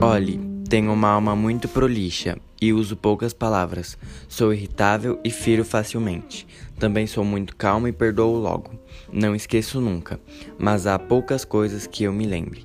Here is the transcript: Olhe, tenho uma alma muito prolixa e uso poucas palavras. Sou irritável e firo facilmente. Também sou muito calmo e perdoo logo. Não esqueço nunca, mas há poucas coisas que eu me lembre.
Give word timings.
Olhe, 0.00 0.38
tenho 0.68 0.92
uma 0.92 1.08
alma 1.08 1.34
muito 1.34 1.68
prolixa 1.68 2.38
e 2.62 2.72
uso 2.72 2.96
poucas 2.96 3.32
palavras. 3.32 3.98
Sou 4.28 4.54
irritável 4.54 5.18
e 5.24 5.30
firo 5.30 5.64
facilmente. 5.64 6.46
Também 6.78 7.04
sou 7.04 7.24
muito 7.24 7.56
calmo 7.56 7.88
e 7.88 7.92
perdoo 7.92 8.36
logo. 8.36 8.78
Não 9.12 9.34
esqueço 9.34 9.80
nunca, 9.80 10.20
mas 10.56 10.86
há 10.86 11.00
poucas 11.00 11.44
coisas 11.44 11.88
que 11.88 12.04
eu 12.04 12.12
me 12.12 12.26
lembre. 12.26 12.64